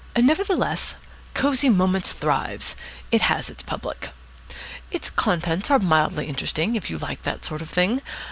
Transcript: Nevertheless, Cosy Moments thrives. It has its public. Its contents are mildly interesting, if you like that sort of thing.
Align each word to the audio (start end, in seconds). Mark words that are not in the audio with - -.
Nevertheless, 0.19 0.95
Cosy 1.35 1.69
Moments 1.69 2.11
thrives. 2.13 2.75
It 3.11 3.21
has 3.21 3.51
its 3.51 3.61
public. 3.61 4.09
Its 4.89 5.11
contents 5.11 5.69
are 5.69 5.77
mildly 5.77 6.25
interesting, 6.25 6.75
if 6.75 6.89
you 6.89 6.97
like 6.97 7.21
that 7.21 7.45
sort 7.45 7.61
of 7.61 7.69
thing. 7.69 8.01